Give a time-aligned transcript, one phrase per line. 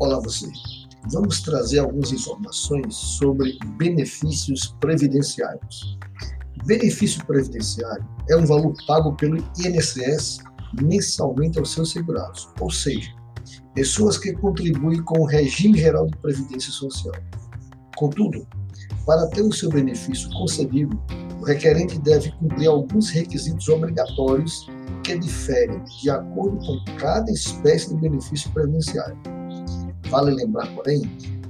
[0.00, 0.50] Olá você.
[1.12, 5.98] Vamos trazer algumas informações sobre benefícios previdenciários.
[6.64, 10.38] Benefício previdenciário é um valor pago pelo INSS
[10.80, 13.10] mensalmente aos seus segurados, ou seja,
[13.74, 17.14] pessoas que contribuem com o regime geral de previdência social.
[17.94, 18.48] Contudo,
[19.04, 20.98] para ter o seu benefício concedido,
[21.42, 24.66] o requerente deve cumprir alguns requisitos obrigatórios
[25.04, 29.39] que diferem de acordo com cada espécie de benefício previdenciário.
[30.10, 31.02] Vale lembrar, porém,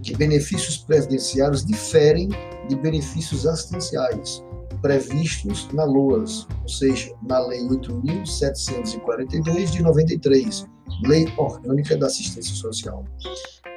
[0.03, 2.29] que benefícios previdenciários diferem
[2.69, 4.43] de benefícios assistenciais
[4.81, 10.67] previstos na LOAS, ou seja, na Lei 8.742 de 93,
[11.05, 13.05] Lei Orgânica da Assistência Social.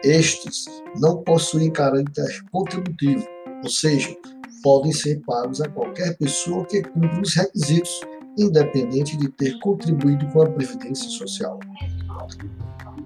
[0.04, 0.66] Estes
[1.00, 3.26] não possuem caráter contributivo,
[3.64, 4.16] ou seja,
[4.62, 8.02] podem ser pagos a qualquer pessoa que cumpra os requisitos,
[8.38, 11.60] independente de ter contribuído com a Previdência Social.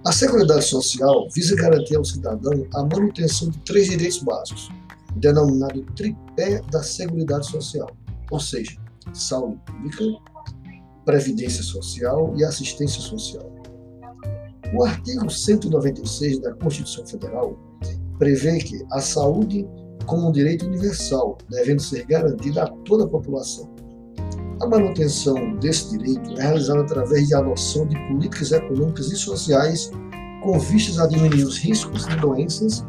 [0.05, 4.69] A Seguridade Social visa garantir ao cidadão a manutenção de três direitos básicos,
[5.15, 7.89] denominado tripé da Seguridade Social,
[8.31, 8.77] ou seja,
[9.13, 10.03] saúde pública,
[11.05, 13.49] previdência social e assistência social.
[14.73, 17.57] O artigo 196 da Constituição Federal
[18.19, 19.65] prevê que a saúde
[20.07, 23.69] como um direito universal, devendo ser garantida a toda a população.
[24.59, 29.91] A manutenção desse direito é realizada através de adoção de políticas econômicas e sociais
[30.41, 32.83] com vistas a diminuir os riscos de doenças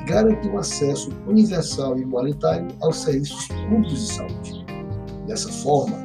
[0.00, 4.66] e garantir um acesso universal e igualitário aos serviços públicos de saúde.
[5.26, 5.96] Dessa forma,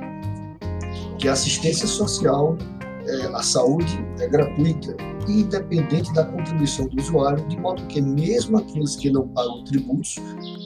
[1.19, 2.57] que a assistência social,
[3.05, 4.97] é, a saúde é gratuita
[5.27, 10.15] e independente da contribuição do usuário, de modo que mesmo aqueles que não pagam tributos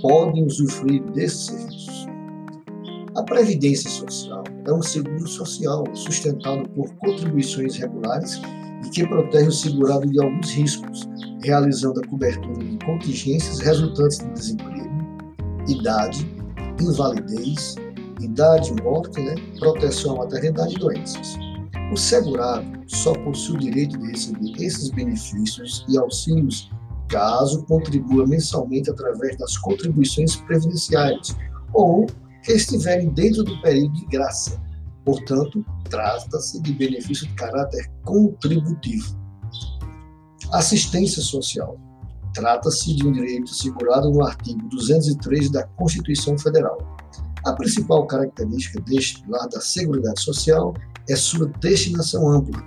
[0.01, 2.06] podem usufruir desses serviços.
[3.17, 8.39] A Previdência Social é um seguro social sustentado por contribuições regulares
[8.85, 11.09] e que protege o segurado de alguns riscos,
[11.41, 14.91] realizando a cobertura de contingências resultantes de desemprego,
[15.67, 16.31] idade,
[16.79, 17.75] invalidez,
[18.21, 21.39] idade morte, né, proteção à maternidade e doenças.
[21.91, 26.69] O segurado só possui o direito de receber esses benefícios e auxílios
[27.07, 31.35] caso contribua mensalmente através das contribuições previdenciárias
[31.73, 32.05] ou
[32.47, 34.57] que estiverem dentro do período de graça.
[35.03, 39.19] Portanto, trata-se de benefício de caráter contributivo.
[40.53, 41.77] Assistência social.
[42.33, 46.77] Trata-se de um direito assegurado no artigo 203 da Constituição Federal.
[47.45, 50.73] A principal característica deste pilar da Seguridade Social
[51.09, 52.63] é sua destinação ampla,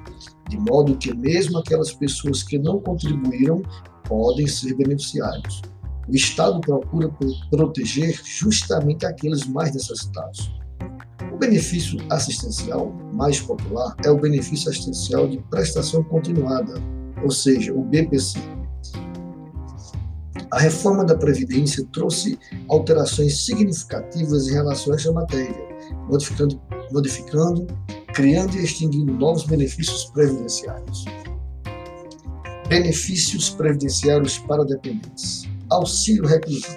[0.50, 3.62] de modo que mesmo aquelas pessoas que não contribuíram
[4.06, 5.62] podem ser beneficiários.
[6.10, 7.08] O Estado procura
[7.50, 10.50] proteger justamente aqueles mais necessitados.
[11.32, 16.74] O benefício assistencial mais popular é o benefício assistencial de prestação continuada,
[17.22, 18.40] ou seja, o BPC.
[20.50, 22.36] A reforma da Previdência trouxe
[22.68, 25.68] alterações significativas em relação a esta matéria,
[26.08, 26.60] modificando,
[26.90, 27.68] modificando
[28.14, 31.04] criando e extinguindo novos benefícios previdenciários.
[32.68, 35.49] Benefícios previdenciários para dependentes.
[35.70, 36.76] Auxílio reclusão.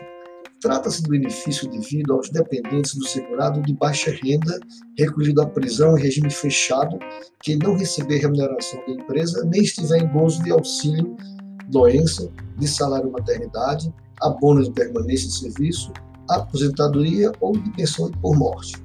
[0.62, 4.60] Trata-se do benefício devido aos dependentes do segurado de baixa renda,
[4.98, 7.00] recolhido à prisão em regime fechado,
[7.42, 11.18] que não receber remuneração da empresa, nem estiver em gozo de auxílio,
[11.70, 15.92] doença, de salário maternidade, abono de permanência de serviço,
[16.30, 18.76] aposentadoria ou de pensão por morte.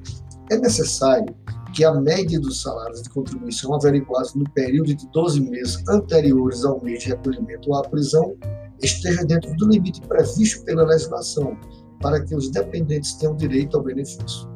[0.51, 1.37] É necessário
[1.75, 6.83] que a média dos salários de contribuição averiguados no período de 12 meses anteriores ao
[6.83, 8.35] mês de recolhimento à prisão
[8.83, 11.56] esteja dentro do limite previsto pela legislação,
[12.00, 14.49] para que os dependentes tenham direito ao benefício.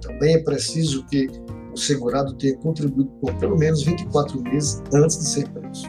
[0.00, 1.28] Também é preciso que
[1.72, 5.86] o segurado tenha contribuído por pelo menos 24 meses antes de ser preso.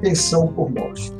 [0.00, 1.12] Pensão por morte.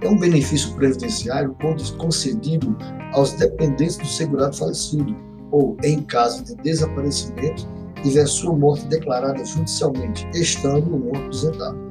[0.00, 1.54] É um benefício previdenciário
[1.98, 2.76] concedido
[3.12, 5.14] aos dependentes do segurado falecido,
[5.50, 7.66] ou, em caso de desaparecimento,
[8.02, 11.87] tiver sua morte declarada judicialmente, estando ou aposentado.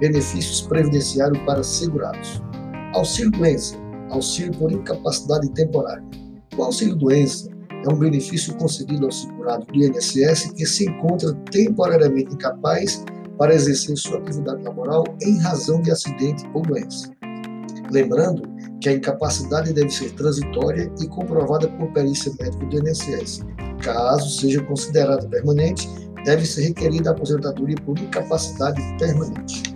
[0.00, 2.42] Benefícios previdenciários para segurados.
[2.94, 3.76] Auxílio-doença,
[4.08, 6.02] auxílio por incapacidade temporária.
[6.56, 7.50] O auxílio-doença
[7.86, 13.04] é um benefício concedido ao segurado do INSS que se encontra temporariamente incapaz
[13.36, 17.10] para exercer sua atividade laboral em razão de acidente ou doença.
[17.90, 18.42] Lembrando
[18.80, 23.44] que a incapacidade deve ser transitória e comprovada por perícia médica do INSS.
[23.82, 25.86] Caso seja considerada permanente,
[26.24, 29.69] deve ser requerida a aposentadoria por incapacidade permanente.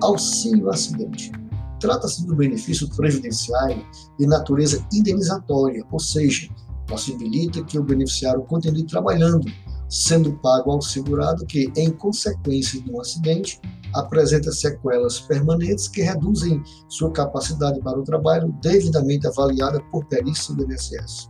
[0.00, 1.32] Auxílio acidente.
[1.80, 3.84] Trata-se do benefício previdenciário
[4.18, 6.48] de natureza indenizatória, ou seja,
[6.86, 9.46] possibilita que o beneficiário continue trabalhando,
[9.88, 13.60] sendo pago ao segurado que, em consequência de um acidente,
[13.94, 20.64] apresenta sequelas permanentes que reduzem sua capacidade para o trabalho, devidamente avaliada por perícia do
[20.64, 21.28] INSS.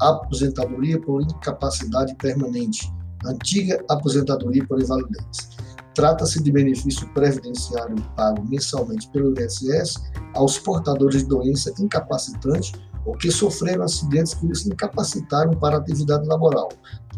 [0.00, 2.92] Aposentadoria por incapacidade permanente,
[3.24, 5.50] antiga aposentadoria por invalidez.
[5.94, 10.02] Trata-se de benefício previdenciário pago mensalmente pelo INSS
[10.34, 12.72] aos portadores de doença incapacitante
[13.04, 16.68] ou que sofreram acidentes que os incapacitaram para a atividade laboral,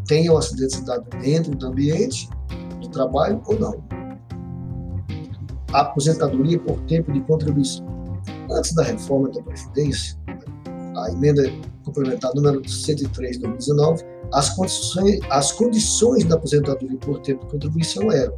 [0.06, 2.28] tenham acidentes dado dentro do ambiente
[2.80, 3.84] de trabalho ou não.
[5.72, 7.84] aposentadoria por tempo de contribuição.
[8.50, 10.16] Antes da reforma da Previdência,
[10.96, 11.42] a emenda
[11.84, 14.02] complementar número 103 de 2019,
[14.32, 18.36] as condições, as condições da aposentadoria por tempo de contribuição eram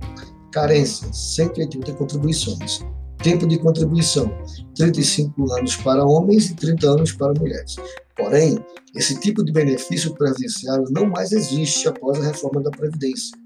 [0.53, 2.81] carência, 180 contribuições,
[3.23, 4.31] tempo de contribuição,
[4.75, 7.77] 35 anos para homens e 30 anos para mulheres.
[8.17, 8.59] Porém,
[8.95, 13.37] esse tipo de benefício previdenciário não mais existe após a reforma da Previdência.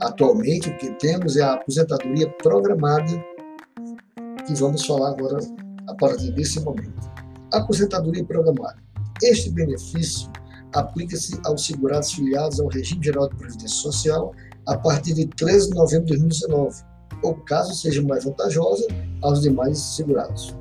[0.00, 3.12] Atualmente, o que temos é a aposentadoria programada,
[4.46, 5.38] que vamos falar agora
[5.88, 7.10] a partir desse momento.
[7.52, 8.82] Aposentadoria programada.
[9.22, 10.30] Este benefício
[10.74, 14.32] aplica-se aos segurados filiados ao Regime Geral de Previdência Social
[14.66, 16.82] a partir de 13 de novembro de 2019,
[17.22, 18.86] ou caso seja mais vantajosa,
[19.22, 20.54] aos demais segurados.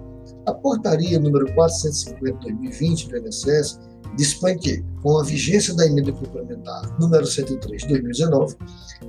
[0.46, 3.80] A portaria número 450/2020 do INSS
[4.18, 8.56] dispõe que, com a vigência da emenda complementar número 103 de 2019,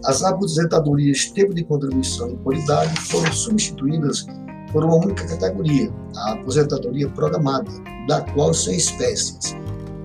[0.04, 4.24] as aposentadorias tempo de contribuição e por idade foram substituídas
[4.74, 7.70] por uma única categoria, a aposentadoria programada,
[8.08, 9.56] da qual são espécies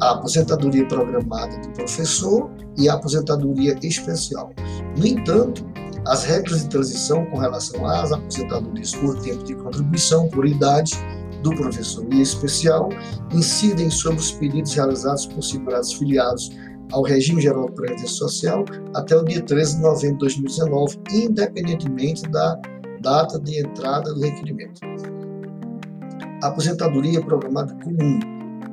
[0.02, 4.52] a aposentadoria programada do professor e a aposentadoria especial.
[4.98, 5.66] No entanto,
[6.06, 10.94] as regras de transição com relação às aposentadorias por tempo de contribuição por idade
[11.44, 12.90] do professor e especial
[13.34, 16.52] incidem sobre os pedidos realizados por segurados filiados
[16.92, 18.64] ao regime geral de previdência social
[18.94, 22.58] até o dia 13 de novembro de 2019, independentemente da
[23.02, 24.82] data de entrada do requerimento.
[26.44, 28.20] A aposentadoria programada comum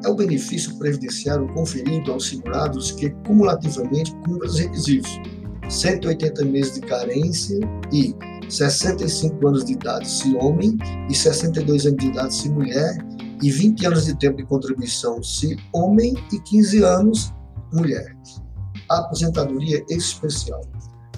[0.04, 5.20] é o benefício previdenciário conferido aos segurados que cumulativamente cumprem os requisitos
[5.68, 7.58] 180 meses de carência
[7.92, 8.14] e
[8.48, 10.78] 65 anos de idade se homem
[11.10, 12.96] e 62 anos de idade se mulher
[13.42, 17.34] e 20 anos de tempo de contribuição se homem e 15 anos
[17.72, 18.16] mulher.
[18.88, 20.60] A aposentadoria especial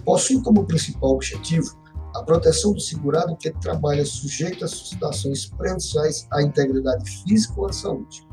[0.04, 1.77] possui como principal objetivo
[2.14, 7.72] a proteção do segurado que trabalha sujeito a situações prejudiciais à integridade física ou à
[7.72, 8.26] saúde.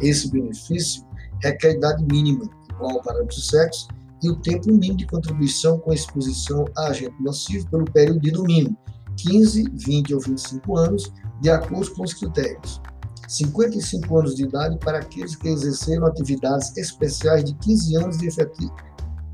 [0.00, 1.04] Esse benefício
[1.42, 3.88] requer idade mínima, igual ao parâmetro de sexo,
[4.22, 8.42] e o tempo mínimo de contribuição com exposição a agente nocivo pelo período de no
[8.42, 8.76] mínimo
[9.16, 12.80] 15, 20 ou 25 anos, de acordo com os critérios.
[13.28, 18.74] 55 anos de idade para aqueles que exerceram atividades especiais de 15 anos de efetiva,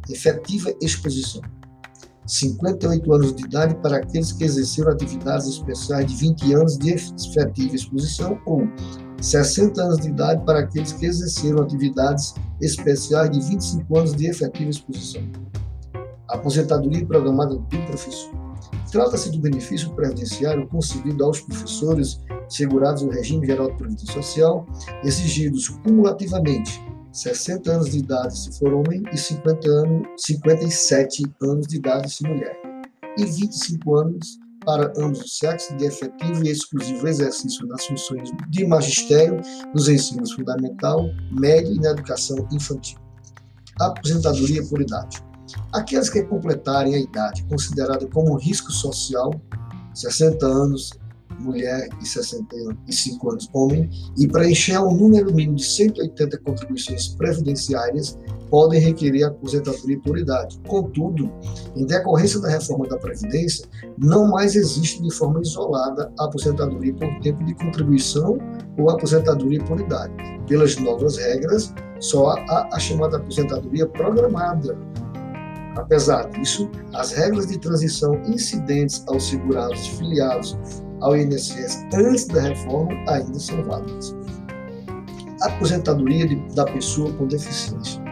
[0.09, 1.43] efetiva exposição.
[2.27, 7.75] 58 anos de idade para aqueles que exerceram atividades especiais de 20 anos de efetiva
[7.75, 8.69] exposição ou
[9.21, 14.71] 60 anos de idade para aqueles que exerceram atividades especiais de 25 anos de efetiva
[14.71, 15.23] exposição.
[16.29, 18.35] Aposentadoria programada do professor.
[18.91, 24.67] Trata-se do benefício previdenciário concedido aos professores segurados no regime geral de previdência social,
[25.05, 26.81] exigidos cumulativamente
[27.17, 32.23] 60 anos de idade se for homem e 50 anos, 57 anos de idade se
[32.25, 32.55] mulher,
[33.17, 38.67] e 25 anos para ambos os sexos de efetivo e exclusivo exercício das funções de
[38.67, 39.41] magistério
[39.75, 42.99] nos ensinos fundamental, médio e na educação infantil.
[43.81, 45.25] Aposentadoria por idade.
[45.73, 49.31] Aqueles que completarem a idade considerada como risco social,
[49.95, 50.91] 60 anos
[51.39, 58.19] mulher e 65 anos homem, e preencher um número mínimo de 180 contribuições previdenciárias,
[58.51, 60.59] podem requerer aposentadoria por idade.
[60.67, 61.31] Contudo,
[61.75, 63.67] em decorrência da reforma da Previdência,
[63.99, 68.39] não mais existe de forma isolada a aposentadoria por tempo de contribuição
[68.79, 70.15] ou aposentadoria por idade.
[70.47, 74.79] Pelas novas regras, só há a chamada aposentadoria programada.
[75.77, 80.57] Apesar disso, as regras de transição incidentes aos segurados filiados
[81.01, 84.15] ao INSS antes da reforma ainda são válidas.
[85.43, 88.03] Aposentadoria de, da pessoa com deficiência.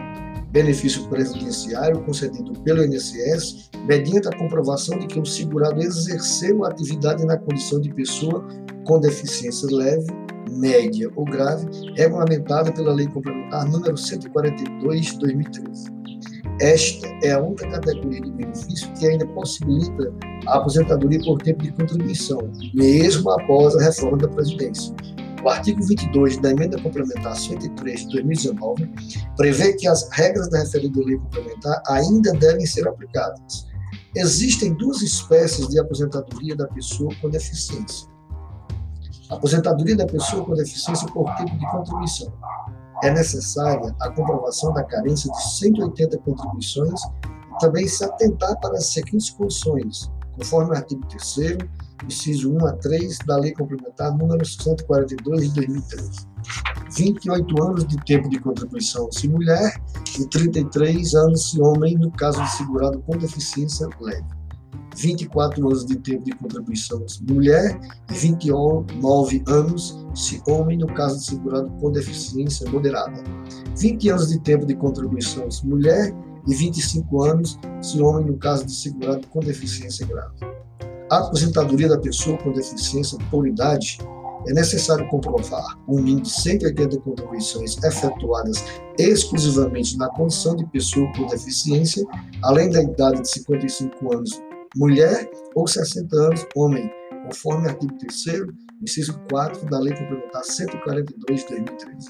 [0.51, 7.25] Benefício previdenciário concedido pelo INSS mediante a comprovação de que o segurado exerceu a atividade
[7.25, 8.45] na condição de pessoa
[8.85, 10.07] com deficiência leve,
[10.49, 11.65] média ou grave,
[11.95, 15.94] regulamentada pela Lei Complementar número 142 de 2013.
[16.61, 20.13] Esta é a única categoria de benefício que ainda possibilita
[20.47, 24.95] a aposentadoria por tempo de contribuição, mesmo após a reforma da Presidência.
[25.43, 28.89] O artigo 22 da Emenda Complementar 103 de 2019
[29.35, 33.67] prevê que as regras da referida lei complementar ainda devem ser aplicadas.
[34.15, 38.07] Existem duas espécies de aposentadoria da pessoa com deficiência.
[39.29, 42.33] aposentadoria da pessoa com deficiência por tipo de contribuição.
[43.03, 48.87] É necessária a comprovação da carência de 180 contribuições e também se atentar para as
[48.87, 51.57] seguintes condições, conforme o artigo 3
[52.05, 56.27] inciso 1 a 3 da Lei Complementar número 142 de 2013.
[56.95, 59.73] 28 anos de tempo de contribuição se mulher
[60.19, 64.25] e 33 anos se homem no caso de segurado com deficiência leve.
[64.95, 67.79] 24 anos de tempo de contribuição mulher
[68.09, 73.23] e 29 anos se homem no caso de segurado com deficiência moderada.
[73.77, 76.13] 20 anos de tempo de contribuição mulher
[76.47, 80.35] e 25 anos se homem no caso de segurado com deficiência grave.
[81.11, 83.99] A aposentadoria da pessoa com deficiência por idade
[84.47, 88.63] é necessário comprovar um mínimo de 180 contribuições efetuadas
[88.97, 92.05] exclusivamente na condição de pessoa com deficiência,
[92.43, 94.41] além da idade de 55 anos
[94.75, 96.89] mulher ou 60 anos homem,
[97.25, 98.47] conforme artigo 3
[98.81, 102.09] inciso 4 da Lei Complementar 142 de 2013.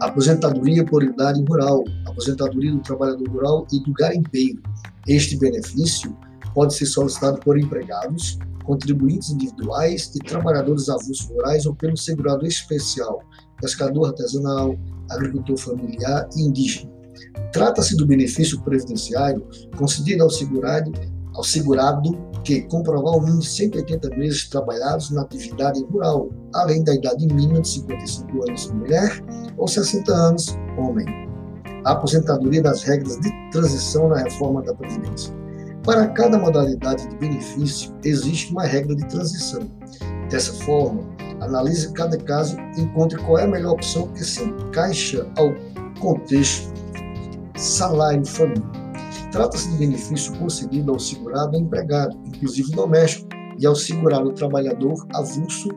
[0.00, 4.62] Aposentadoria por idade rural, aposentadoria do trabalhador rural e do garimpeiro.
[5.08, 6.16] Este benefício
[6.54, 13.20] pode ser solicitado por empregados, contribuintes individuais e trabalhadores avulsos rurais ou pelo segurado especial,
[13.60, 14.76] pescador artesanal,
[15.10, 16.95] agricultor familiar e indígena.
[17.52, 19.46] Trata-se do benefício previdenciário
[19.76, 20.92] concedido ao segurado,
[21.34, 22.10] ao segurado
[22.44, 27.60] que comprovar o mínimo de 180 meses trabalhados na atividade rural, além da idade mínima
[27.60, 29.24] de 55 anos mulher
[29.56, 31.06] ou 60 anos homem.
[31.84, 35.34] A aposentadoria das regras de transição na reforma da Previdência.
[35.84, 39.70] Para cada modalidade de benefício, existe uma regra de transição.
[40.28, 41.02] Dessa forma,
[41.40, 45.54] analise cada caso e encontre qual é a melhor opção que se encaixa ao
[46.00, 46.75] contexto
[47.56, 48.62] salário família.
[49.32, 55.68] Trata-se de benefício concedido ao segurado empregado, inclusive doméstico, e ao segurado trabalhador avulso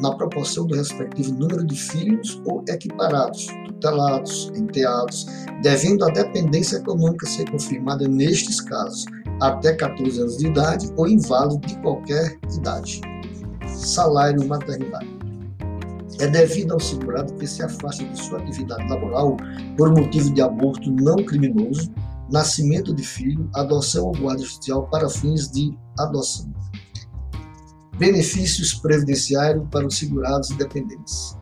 [0.00, 5.26] na proporção do respectivo número de filhos ou equiparados, tutelados, enteados,
[5.62, 9.04] devendo a dependência econômica ser confirmada nestes casos,
[9.40, 13.00] até 14 anos de idade ou inválido de qualquer idade.
[13.66, 15.17] Salário maternidade.
[16.18, 19.36] É devido ao segurado que se afasta de sua atividade laboral
[19.76, 21.92] por motivo de aborto não criminoso,
[22.30, 26.52] nascimento de filho, adoção ou guarda judicial para fins de adoção.
[27.98, 31.36] Benefícios previdenciários para os segurados e dependentes.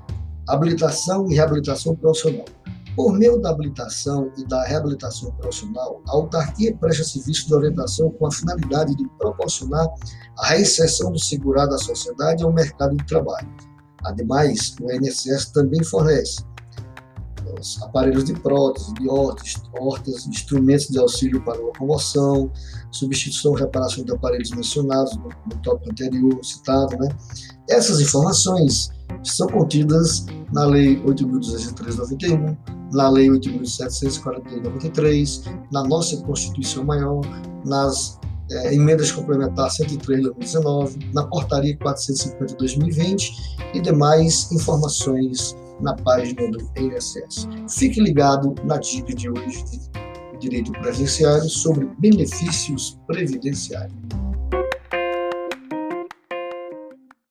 [0.49, 2.45] Habilitação e reabilitação profissional.
[2.97, 8.27] Por meio da habilitação e da reabilitação profissional, a autarquia presta serviço de orientação com
[8.27, 9.87] a finalidade de proporcionar
[10.39, 13.49] a reinserção do segurado à sociedade e ao mercado de trabalho.
[14.07, 16.43] Ademais, o INSS também fornece
[17.61, 22.51] os aparelhos de prótese, de hortas, instrumentos de auxílio para locomoção,
[22.91, 26.97] substituição e reparação de aparelhos mencionados no, no tópico anterior citado.
[26.97, 27.09] Né?
[27.69, 28.91] Essas informações
[29.23, 32.57] são contidas na Lei 8.203/91,
[32.93, 37.23] na Lei 8.742/93, na nossa Constituição Maior,
[37.65, 45.57] nas é, emendas complementares 103 de 2019, na Portaria 450 de 2020 e demais informações
[45.81, 47.49] na página do INSS.
[47.69, 54.26] Fique ligado na dica de hoje de direito previdenciário sobre benefícios previdenciários.